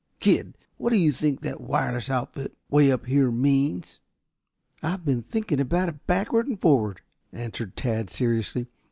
Kid, 0.19 0.57
what 0.77 0.89
do 0.91 0.97
you 0.97 1.11
think 1.11 1.41
that 1.41 1.61
wireless 1.61 2.09
outfit 2.09 2.57
way 2.71 2.91
up 2.91 3.05
here 3.05 3.29
means?" 3.29 3.99
"I 4.81 4.89
have 4.89 5.05
been 5.05 5.21
thinking 5.21 5.59
about 5.59 5.89
it 5.89 6.07
backward 6.07 6.47
and 6.47 6.59
forward," 6.59 7.01
answered 7.31 7.75
Tad 7.75 8.09
seriously. 8.09 8.65